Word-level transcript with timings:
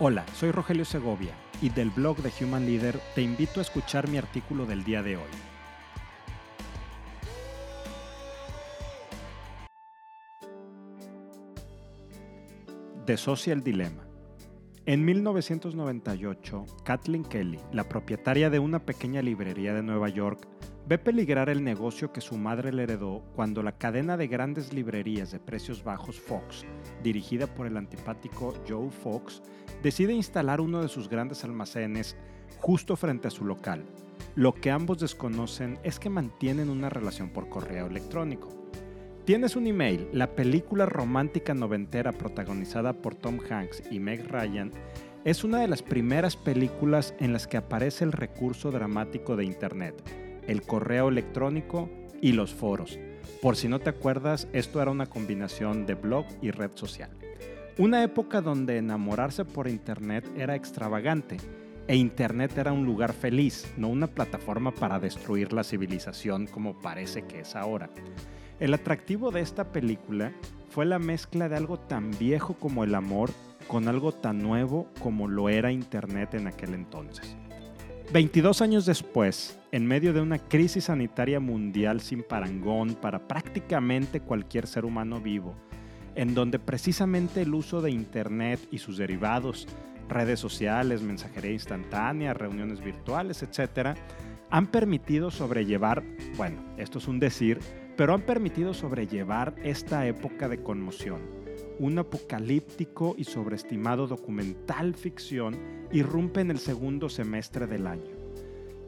Hola, 0.00 0.24
soy 0.32 0.52
Rogelio 0.52 0.84
Segovia 0.84 1.34
y 1.60 1.70
del 1.70 1.90
blog 1.90 2.18
de 2.18 2.30
Human 2.40 2.64
Leader 2.64 3.00
te 3.16 3.20
invito 3.20 3.58
a 3.58 3.62
escuchar 3.62 4.08
mi 4.08 4.16
artículo 4.16 4.64
del 4.64 4.84
día 4.84 5.02
de 5.02 5.16
hoy. 5.16 5.22
The 13.06 13.16
Social 13.16 13.64
Dilemma. 13.64 14.06
En 14.86 15.04
1998, 15.04 16.64
Kathleen 16.84 17.24
Kelly, 17.24 17.58
la 17.72 17.88
propietaria 17.88 18.50
de 18.50 18.60
una 18.60 18.78
pequeña 18.78 19.20
librería 19.20 19.74
de 19.74 19.82
Nueva 19.82 20.08
York, 20.10 20.46
ve 20.88 20.96
peligrar 20.96 21.50
el 21.50 21.62
negocio 21.62 22.14
que 22.14 22.22
su 22.22 22.38
madre 22.38 22.72
le 22.72 22.84
heredó 22.84 23.22
cuando 23.36 23.62
la 23.62 23.72
cadena 23.72 24.16
de 24.16 24.26
grandes 24.26 24.72
librerías 24.72 25.30
de 25.30 25.38
precios 25.38 25.84
bajos 25.84 26.18
Fox, 26.18 26.64
dirigida 27.02 27.46
por 27.46 27.66
el 27.66 27.76
antipático 27.76 28.54
Joe 28.66 28.90
Fox, 28.90 29.42
decide 29.82 30.14
instalar 30.14 30.62
uno 30.62 30.80
de 30.80 30.88
sus 30.88 31.10
grandes 31.10 31.44
almacenes 31.44 32.16
justo 32.58 32.96
frente 32.96 33.28
a 33.28 33.30
su 33.30 33.44
local. 33.44 33.84
Lo 34.34 34.54
que 34.54 34.70
ambos 34.70 34.98
desconocen 35.00 35.78
es 35.82 35.98
que 35.98 36.08
mantienen 36.08 36.70
una 36.70 36.88
relación 36.88 37.28
por 37.28 37.50
correo 37.50 37.86
electrónico. 37.86 38.48
Tienes 39.26 39.56
un 39.56 39.66
email, 39.66 40.08
la 40.14 40.34
película 40.34 40.86
romántica 40.86 41.52
noventera 41.52 42.12
protagonizada 42.12 42.94
por 42.94 43.14
Tom 43.14 43.40
Hanks 43.46 43.82
y 43.90 44.00
Meg 44.00 44.26
Ryan 44.26 44.70
es 45.26 45.44
una 45.44 45.60
de 45.60 45.68
las 45.68 45.82
primeras 45.82 46.34
películas 46.34 47.14
en 47.18 47.34
las 47.34 47.46
que 47.46 47.58
aparece 47.58 48.04
el 48.04 48.12
recurso 48.12 48.70
dramático 48.70 49.36
de 49.36 49.44
Internet, 49.44 50.02
el 50.48 50.62
correo 50.62 51.08
electrónico 51.08 51.88
y 52.20 52.32
los 52.32 52.52
foros. 52.52 52.98
Por 53.40 53.54
si 53.54 53.68
no 53.68 53.78
te 53.78 53.90
acuerdas, 53.90 54.48
esto 54.52 54.82
era 54.82 54.90
una 54.90 55.06
combinación 55.06 55.86
de 55.86 55.94
blog 55.94 56.26
y 56.42 56.50
red 56.50 56.72
social. 56.74 57.10
Una 57.78 58.02
época 58.02 58.40
donde 58.40 58.78
enamorarse 58.78 59.44
por 59.44 59.68
Internet 59.68 60.28
era 60.36 60.56
extravagante 60.56 61.36
e 61.86 61.94
Internet 61.94 62.58
era 62.58 62.72
un 62.72 62.84
lugar 62.84 63.12
feliz, 63.12 63.72
no 63.76 63.88
una 63.88 64.08
plataforma 64.08 64.72
para 64.72 64.98
destruir 64.98 65.52
la 65.52 65.62
civilización 65.62 66.48
como 66.48 66.78
parece 66.80 67.22
que 67.22 67.40
es 67.40 67.54
ahora. 67.54 67.88
El 68.58 68.74
atractivo 68.74 69.30
de 69.30 69.42
esta 69.42 69.70
película 69.70 70.32
fue 70.70 70.84
la 70.84 70.98
mezcla 70.98 71.48
de 71.48 71.56
algo 71.56 71.78
tan 71.78 72.10
viejo 72.18 72.54
como 72.54 72.82
el 72.82 72.94
amor 72.94 73.30
con 73.68 73.86
algo 73.86 74.12
tan 74.12 74.42
nuevo 74.42 74.88
como 75.00 75.28
lo 75.28 75.48
era 75.48 75.70
Internet 75.70 76.34
en 76.34 76.46
aquel 76.48 76.74
entonces. 76.74 77.36
22 78.10 78.62
años 78.62 78.86
después, 78.86 79.58
en 79.70 79.84
medio 79.84 80.14
de 80.14 80.22
una 80.22 80.38
crisis 80.38 80.84
sanitaria 80.84 81.40
mundial 81.40 82.00
sin 82.00 82.22
parangón 82.22 82.94
para 82.94 83.28
prácticamente 83.28 84.20
cualquier 84.20 84.66
ser 84.66 84.86
humano 84.86 85.20
vivo, 85.20 85.54
en 86.14 86.34
donde 86.34 86.58
precisamente 86.58 87.42
el 87.42 87.52
uso 87.52 87.82
de 87.82 87.90
Internet 87.90 88.60
y 88.70 88.78
sus 88.78 88.96
derivados, 88.96 89.68
redes 90.08 90.40
sociales, 90.40 91.02
mensajería 91.02 91.52
instantánea, 91.52 92.32
reuniones 92.32 92.82
virtuales, 92.82 93.42
etc., 93.42 93.98
han 94.48 94.68
permitido 94.68 95.30
sobrellevar, 95.30 96.02
bueno, 96.38 96.64
esto 96.78 96.96
es 97.00 97.08
un 97.08 97.20
decir, 97.20 97.58
pero 97.98 98.14
han 98.14 98.22
permitido 98.22 98.72
sobrellevar 98.72 99.54
esta 99.62 100.06
época 100.06 100.48
de 100.48 100.62
conmoción. 100.62 101.37
Un 101.78 101.98
apocalíptico 101.98 103.14
y 103.16 103.24
sobreestimado 103.24 104.06
documental 104.06 104.94
ficción 104.94 105.56
irrumpe 105.92 106.40
en 106.40 106.50
el 106.50 106.58
segundo 106.58 107.08
semestre 107.08 107.66
del 107.66 107.86
año. 107.86 108.16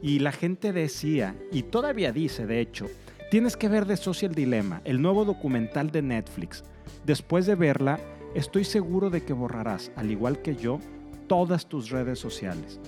Y 0.01 0.19
la 0.19 0.31
gente 0.31 0.73
decía, 0.73 1.35
y 1.51 1.63
todavía 1.63 2.11
dice 2.11 2.45
de 2.45 2.59
hecho, 2.59 2.87
tienes 3.29 3.55
que 3.55 3.69
ver 3.69 3.85
The 3.85 3.97
Social 3.97 4.33
Dilemma, 4.33 4.81
el 4.83 5.01
nuevo 5.01 5.23
documental 5.23 5.89
de 5.91 6.01
Netflix. 6.01 6.63
Después 7.05 7.45
de 7.45 7.55
verla, 7.55 7.99
estoy 8.35 8.65
seguro 8.65 9.09
de 9.09 9.23
que 9.23 9.33
borrarás, 9.33 9.91
al 9.95 10.11
igual 10.11 10.41
que 10.41 10.55
yo, 10.55 10.79
todas 11.27 11.67
tus 11.67 11.91
redes 11.91 12.19
sociales. 12.19 12.79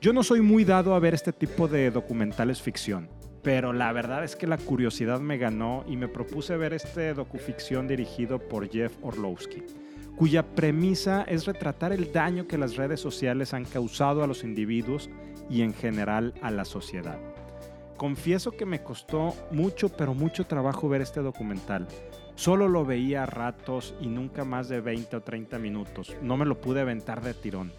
Yo 0.00 0.12
no 0.12 0.22
soy 0.22 0.42
muy 0.42 0.64
dado 0.64 0.94
a 0.94 0.98
ver 0.98 1.14
este 1.14 1.32
tipo 1.32 1.68
de 1.68 1.90
documentales 1.90 2.60
ficción 2.60 3.08
pero 3.42 3.72
la 3.72 3.92
verdad 3.92 4.24
es 4.24 4.36
que 4.36 4.46
la 4.46 4.56
curiosidad 4.56 5.20
me 5.20 5.36
ganó 5.36 5.84
y 5.86 5.96
me 5.96 6.08
propuse 6.08 6.56
ver 6.56 6.72
este 6.72 7.12
docuficción 7.12 7.88
dirigido 7.88 8.38
por 8.38 8.70
Jeff 8.70 8.92
Orlowski, 9.02 9.62
cuya 10.16 10.54
premisa 10.54 11.22
es 11.22 11.46
retratar 11.46 11.92
el 11.92 12.12
daño 12.12 12.46
que 12.46 12.58
las 12.58 12.76
redes 12.76 13.00
sociales 13.00 13.52
han 13.52 13.64
causado 13.64 14.22
a 14.22 14.26
los 14.26 14.44
individuos 14.44 15.10
y 15.50 15.62
en 15.62 15.74
general 15.74 16.34
a 16.40 16.50
la 16.50 16.64
sociedad. 16.64 17.18
Confieso 17.96 18.52
que 18.52 18.66
me 18.66 18.82
costó 18.82 19.34
mucho, 19.50 19.88
pero 19.88 20.14
mucho 20.14 20.46
trabajo 20.46 20.88
ver 20.88 21.02
este 21.02 21.20
documental. 21.20 21.86
Solo 22.34 22.68
lo 22.68 22.84
veía 22.84 23.24
a 23.24 23.26
ratos 23.26 23.94
y 24.00 24.06
nunca 24.06 24.44
más 24.44 24.68
de 24.68 24.80
20 24.80 25.16
o 25.16 25.22
30 25.22 25.58
minutos. 25.58 26.16
No 26.22 26.36
me 26.36 26.46
lo 26.46 26.60
pude 26.60 26.80
aventar 26.80 27.22
de 27.22 27.34
tirón. 27.34 27.72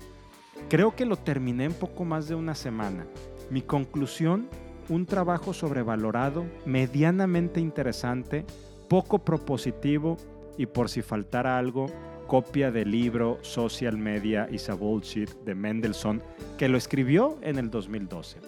Creo 0.70 0.96
que 0.96 1.06
lo 1.06 1.18
terminé 1.18 1.66
en 1.66 1.74
poco 1.74 2.06
más 2.06 2.28
de 2.28 2.36
una 2.36 2.56
semana. 2.56 3.06
Mi 3.50 3.62
conclusión 3.62 4.48
un 4.90 5.06
trabajo 5.06 5.54
sobrevalorado, 5.54 6.46
medianamente 6.66 7.60
interesante, 7.60 8.46
poco 8.88 9.20
propositivo 9.20 10.18
y 10.58 10.66
por 10.66 10.90
si 10.90 11.02
faltara 11.02 11.58
algo, 11.58 11.88
copia 12.28 12.72
del 12.72 12.92
libro 12.92 13.40
Social 13.42 13.98
Media 13.98 14.48
is 14.52 14.70
a 14.70 14.74
Bullshit 14.74 15.30
de 15.46 15.56
Mendelssohn, 15.56 16.22
que 16.58 16.70
lo 16.70 16.78
escribió 16.78 17.38
en 17.42 17.58
el 17.58 17.70
2012. 17.70 18.40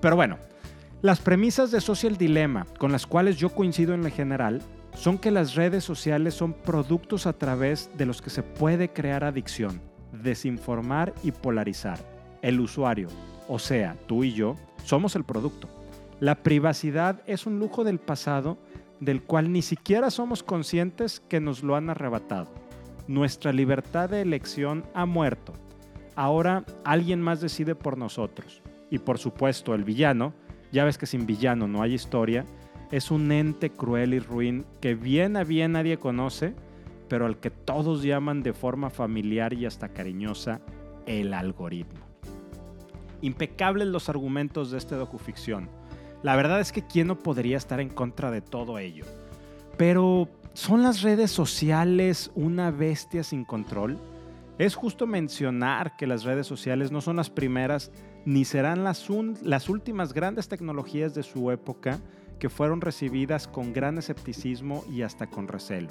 Pero 0.00 0.16
bueno, 0.16 0.38
las 1.02 1.20
premisas 1.20 1.70
de 1.70 1.80
Social 1.80 2.16
Dilemma, 2.16 2.66
con 2.78 2.92
las 2.92 3.06
cuales 3.06 3.36
yo 3.36 3.50
coincido 3.50 3.94
en 3.94 4.02
lo 4.02 4.10
general, 4.10 4.62
son 4.94 5.18
que 5.18 5.30
las 5.30 5.54
redes 5.54 5.84
sociales 5.84 6.34
son 6.34 6.54
productos 6.54 7.26
a 7.26 7.34
través 7.34 7.90
de 7.96 8.06
los 8.06 8.22
que 8.22 8.30
se 8.30 8.42
puede 8.42 8.88
crear 8.88 9.24
adicción, 9.24 9.80
desinformar 10.12 11.12
y 11.22 11.32
polarizar. 11.32 11.98
El 12.42 12.60
usuario, 12.60 13.08
o 13.48 13.58
sea, 13.58 13.96
tú 14.06 14.24
y 14.24 14.32
yo, 14.32 14.56
somos 14.86 15.16
el 15.16 15.24
producto. 15.24 15.68
La 16.20 16.36
privacidad 16.36 17.20
es 17.26 17.44
un 17.44 17.58
lujo 17.58 17.82
del 17.82 17.98
pasado 17.98 18.56
del 19.00 19.22
cual 19.22 19.52
ni 19.52 19.60
siquiera 19.60 20.10
somos 20.10 20.42
conscientes 20.42 21.20
que 21.20 21.40
nos 21.40 21.62
lo 21.62 21.74
han 21.74 21.90
arrebatado. 21.90 22.48
Nuestra 23.08 23.52
libertad 23.52 24.08
de 24.08 24.22
elección 24.22 24.84
ha 24.94 25.04
muerto. 25.04 25.52
Ahora 26.14 26.64
alguien 26.84 27.20
más 27.20 27.40
decide 27.40 27.74
por 27.74 27.98
nosotros. 27.98 28.62
Y 28.88 28.98
por 28.98 29.18
supuesto, 29.18 29.74
el 29.74 29.84
villano, 29.84 30.32
ya 30.72 30.84
ves 30.84 30.98
que 30.98 31.06
sin 31.06 31.26
villano 31.26 31.66
no 31.66 31.82
hay 31.82 31.92
historia, 31.92 32.46
es 32.92 33.10
un 33.10 33.32
ente 33.32 33.70
cruel 33.70 34.14
y 34.14 34.20
ruin 34.20 34.64
que 34.80 34.94
bien 34.94 35.36
a 35.36 35.42
bien 35.42 35.72
nadie 35.72 35.98
conoce, 35.98 36.54
pero 37.08 37.26
al 37.26 37.38
que 37.38 37.50
todos 37.50 38.04
llaman 38.04 38.44
de 38.44 38.52
forma 38.52 38.90
familiar 38.90 39.52
y 39.52 39.66
hasta 39.66 39.88
cariñosa 39.88 40.60
el 41.06 41.34
algoritmo. 41.34 42.06
Impecables 43.22 43.88
los 43.88 44.08
argumentos 44.08 44.70
de 44.70 44.78
este 44.78 44.94
docuficción. 44.94 45.68
La 46.22 46.36
verdad 46.36 46.60
es 46.60 46.72
que 46.72 46.86
quién 46.86 47.08
no 47.08 47.18
podría 47.18 47.56
estar 47.56 47.80
en 47.80 47.88
contra 47.88 48.30
de 48.30 48.40
todo 48.40 48.78
ello. 48.78 49.04
Pero, 49.76 50.28
¿son 50.54 50.82
las 50.82 51.02
redes 51.02 51.30
sociales 51.30 52.30
una 52.34 52.70
bestia 52.70 53.22
sin 53.22 53.44
control? 53.44 53.98
Es 54.58 54.74
justo 54.74 55.06
mencionar 55.06 55.96
que 55.96 56.06
las 56.06 56.24
redes 56.24 56.46
sociales 56.46 56.90
no 56.90 57.02
son 57.02 57.16
las 57.16 57.28
primeras 57.28 57.92
ni 58.24 58.44
serán 58.44 58.84
las, 58.84 59.06
las 59.42 59.68
últimas 59.68 60.14
grandes 60.14 60.48
tecnologías 60.48 61.14
de 61.14 61.22
su 61.22 61.50
época 61.50 62.00
que 62.38 62.48
fueron 62.48 62.80
recibidas 62.80 63.48
con 63.48 63.72
gran 63.72 63.98
escepticismo 63.98 64.84
y 64.90 65.02
hasta 65.02 65.26
con 65.26 65.46
recelo. 65.46 65.88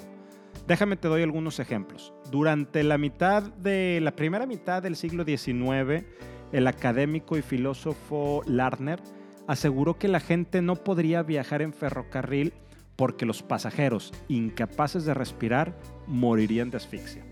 Déjame 0.66 0.96
te 0.96 1.08
doy 1.08 1.22
algunos 1.22 1.60
ejemplos. 1.60 2.12
Durante 2.30 2.82
la 2.82 2.98
mitad 2.98 3.42
de 3.42 4.00
la 4.02 4.16
primera 4.16 4.46
mitad 4.46 4.82
del 4.82 4.96
siglo 4.96 5.24
XIX, 5.24 6.04
el 6.52 6.66
académico 6.66 7.36
y 7.36 7.42
filósofo 7.42 8.42
Larner 8.46 9.00
aseguró 9.46 9.98
que 9.98 10.08
la 10.08 10.20
gente 10.20 10.62
no 10.62 10.76
podría 10.76 11.22
viajar 11.22 11.62
en 11.62 11.72
ferrocarril 11.72 12.52
porque 12.96 13.26
los 13.26 13.42
pasajeros, 13.42 14.12
incapaces 14.28 15.04
de 15.04 15.14
respirar, 15.14 15.76
morirían 16.06 16.70
de 16.70 16.78
asfixia. 16.78 17.24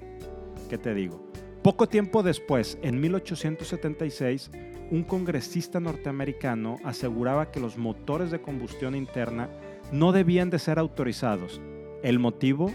¿Qué 0.68 0.78
te 0.78 0.94
digo? 0.94 1.24
Poco 1.62 1.88
tiempo 1.88 2.22
después, 2.22 2.78
en 2.82 3.00
1876, 3.00 4.50
un 4.90 5.02
congresista 5.02 5.80
norteamericano 5.80 6.76
aseguraba 6.84 7.50
que 7.50 7.60
los 7.60 7.78
motores 7.78 8.30
de 8.30 8.42
combustión 8.42 8.94
interna 8.94 9.48
no 9.90 10.12
debían 10.12 10.50
de 10.50 10.58
ser 10.58 10.78
autorizados. 10.78 11.60
El 12.02 12.18
motivo, 12.18 12.70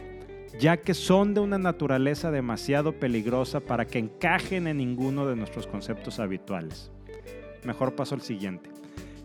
ya 0.58 0.78
que 0.78 0.94
son 0.94 1.34
de 1.34 1.42
una 1.42 1.58
naturaleza 1.58 2.32
demasiado 2.32 2.94
peligrosa 2.94 3.60
para 3.60 3.86
que 3.86 4.00
encajen 4.00 4.68
en 4.68 4.78
ninguno 4.78 5.28
de 5.28 5.36
nuestros 5.36 5.68
conceptos 5.68 6.20
habituales. 6.20 6.92
Mejor 7.64 7.96
paso 7.96 8.16
al 8.16 8.22
siguiente. 8.22 8.70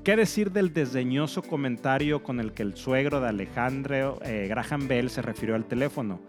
¿Qué 0.05 0.17
decir 0.17 0.53
del 0.53 0.75
desdeñoso 0.75 1.41
comentario 1.41 2.23
con 2.23 2.39
el 2.39 2.53
que 2.53 2.63
el 2.63 2.77
suegro 2.77 3.21
de 3.21 3.29
Alejandro 3.29 4.19
eh, 4.23 4.47
Graham 4.49 4.87
Bell 4.87 5.09
se 5.09 5.23
refirió 5.23 5.55
al 5.55 5.65
teléfono? 5.65 6.21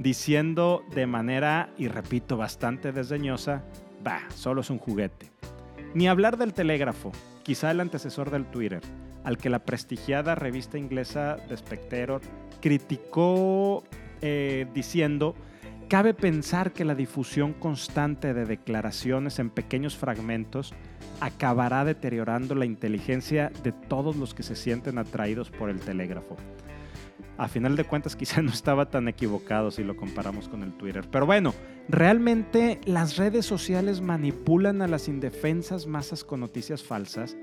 Diciendo 0.00 0.82
de 0.94 1.06
manera, 1.06 1.72
y 1.78 1.86
repito, 1.86 2.36
bastante 2.36 2.90
desdeñosa, 2.90 3.62
bah, 4.02 4.22
solo 4.34 4.62
es 4.62 4.70
un 4.70 4.78
juguete. 4.78 5.30
Ni 5.94 6.08
hablar 6.08 6.38
del 6.38 6.54
telégrafo, 6.54 7.12
quizá 7.44 7.70
el 7.70 7.80
antecesor 7.80 8.30
del 8.30 8.46
Twitter, 8.46 8.80
al 9.22 9.38
que 9.38 9.50
la 9.50 9.60
prestigiada 9.60 10.34
revista 10.34 10.78
inglesa 10.78 11.36
The 11.48 11.56
Spectator 11.56 12.20
criticó 12.60 13.84
eh, 14.22 14.66
diciendo 14.74 15.34
cabe 15.90 16.14
pensar 16.14 16.72
que 16.72 16.84
la 16.84 16.94
difusión 16.94 17.52
constante 17.52 18.32
de 18.32 18.44
declaraciones 18.44 19.40
en 19.40 19.50
pequeños 19.50 19.96
fragmentos 19.96 20.72
acabará 21.20 21.84
deteriorando 21.84 22.54
la 22.54 22.64
inteligencia 22.64 23.50
de 23.64 23.72
todos 23.72 24.14
los 24.14 24.32
que 24.32 24.44
se 24.44 24.54
sienten 24.54 24.98
atraídos 24.98 25.50
por 25.50 25.68
el 25.68 25.80
telégrafo. 25.80 26.36
A 27.38 27.48
final 27.48 27.74
de 27.74 27.82
cuentas 27.82 28.14
quizá 28.16 28.40
no 28.40 28.50
estaba 28.50 28.88
tan 28.88 29.08
equivocado 29.08 29.72
si 29.72 29.82
lo 29.82 29.96
comparamos 29.96 30.48
con 30.48 30.62
el 30.62 30.74
Twitter. 30.74 31.04
Pero 31.10 31.26
bueno, 31.26 31.54
realmente 31.88 32.80
las 32.84 33.16
redes 33.16 33.44
sociales 33.44 34.00
manipulan 34.00 34.82
a 34.82 34.86
las 34.86 35.08
indefensas 35.08 35.86
masas 35.86 36.22
con 36.22 36.38
noticias 36.38 36.84
falsas. 36.84 37.36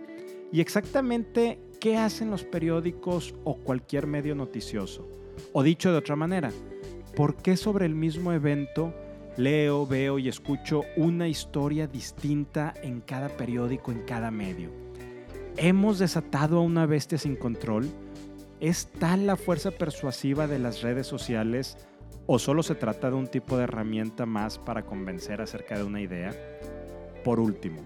Y 0.53 0.61
exactamente 0.61 1.59
qué 1.81 1.97
hacen 1.97 2.29
los 2.29 2.45
periódicos 2.45 3.35
o 3.43 3.57
cualquier 3.57 4.07
medio 4.07 4.35
noticioso. 4.35 5.09
O 5.53 5.63
dicho 5.63 5.91
de 5.91 5.97
otra 5.97 6.15
manera, 6.15 6.51
¿por 7.15 7.35
qué 7.35 7.57
sobre 7.57 7.85
el 7.85 7.95
mismo 7.95 8.33
evento 8.33 8.93
leo, 9.37 9.85
veo 9.85 10.19
y 10.19 10.27
escucho 10.27 10.83
una 10.95 11.27
historia 11.27 11.87
distinta 11.87 12.73
en 12.81 13.01
cada 13.01 13.29
periódico, 13.29 13.91
en 13.91 14.03
cada 14.03 14.31
medio? 14.31 14.69
¿Hemos 15.57 15.99
desatado 15.99 16.57
a 16.57 16.61
una 16.61 16.85
bestia 16.85 17.17
sin 17.17 17.35
control? 17.35 17.89
¿Es 18.59 18.87
tal 18.87 19.27
la 19.27 19.35
fuerza 19.35 19.71
persuasiva 19.71 20.47
de 20.47 20.59
las 20.59 20.81
redes 20.81 21.07
sociales 21.07 21.77
o 22.25 22.39
solo 22.39 22.61
se 22.61 22.75
trata 22.75 23.09
de 23.09 23.15
un 23.15 23.27
tipo 23.27 23.57
de 23.57 23.63
herramienta 23.63 24.25
más 24.25 24.59
para 24.59 24.85
convencer 24.85 25.41
acerca 25.41 25.77
de 25.77 25.83
una 25.83 26.01
idea? 26.01 26.31
Por 27.23 27.39
último, 27.39 27.81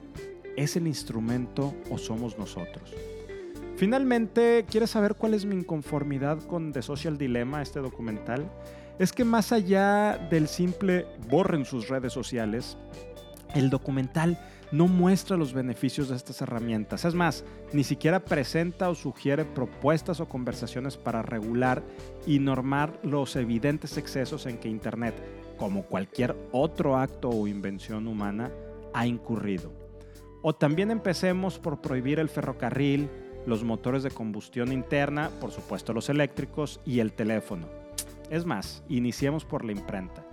¿es 0.57 0.75
el 0.75 0.88
instrumento 0.88 1.74
o 1.89 1.98
somos 1.98 2.38
nosotros? 2.38 2.94
Finalmente, 3.75 4.65
¿quieres 4.69 4.91
saber 4.91 5.15
cuál 5.15 5.33
es 5.33 5.45
mi 5.45 5.56
inconformidad 5.56 6.39
con 6.45 6.71
The 6.71 6.81
Social 6.81 7.18
Dilemma, 7.18 7.62
este 7.62 7.79
documental? 7.79 8.50
Es 9.00 9.12
que 9.12 9.25
más 9.25 9.51
allá 9.51 10.18
del 10.29 10.47
simple 10.47 11.07
borren 11.29 11.65
sus 11.65 11.88
redes 11.88 12.13
sociales, 12.13 12.77
el 13.56 13.69
documental 13.69 14.38
no 14.71 14.88
muestra 14.88 15.35
los 15.35 15.53
beneficios 15.53 16.09
de 16.09 16.15
estas 16.15 16.41
herramientas. 16.41 17.03
Es 17.06 17.13
más, 17.13 17.44
ni 17.73 17.83
siquiera 17.83 18.23
presenta 18.23 18.89
o 18.89 18.95
sugiere 18.95 19.44
propuestas 19.44 20.19
o 20.19 20.29
conversaciones 20.29 20.97
para 20.97 21.21
regular 21.21 21.83
y 22.25 22.39
normar 22.39 23.00
los 23.03 23.35
evidentes 23.35 23.97
excesos 23.97 24.45
en 24.45 24.57
que 24.57 24.69
Internet, 24.69 25.15
como 25.57 25.83
cualquier 25.83 26.35
otro 26.51 26.97
acto 26.97 27.29
o 27.29 27.47
invención 27.47 28.07
humana, 28.07 28.51
ha 28.94 29.06
incurrido. 29.06 29.74
O 30.41 30.53
también 30.56 30.89
empecemos 30.89 31.59
por 31.59 31.81
prohibir 31.81 32.19
el 32.19 32.29
ferrocarril, 32.29 33.09
los 33.45 33.63
motores 33.63 34.03
de 34.03 34.11
combustión 34.11 34.71
interna, 34.71 35.29
por 35.39 35.51
supuesto 35.51 35.93
los 35.93 36.09
eléctricos 36.09 36.79
y 36.85 36.99
el 36.99 37.13
teléfono. 37.13 37.67
Es 38.29 38.45
más, 38.45 38.83
iniciemos 38.88 39.45
por 39.45 39.65
la 39.65 39.73
imprenta. 39.73 40.23